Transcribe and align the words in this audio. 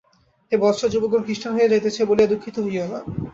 হে 0.51 0.55
বৎস, 0.57 0.81
যুবকগণ 0.93 1.21
খ্রীষ্টান 1.25 1.51
হইয়া 1.55 1.71
যাইতেছে 1.71 2.01
বলিয়া 2.09 2.31
দুঃখিত 2.31 2.55
হইও 2.65 2.85
না। 2.91 2.99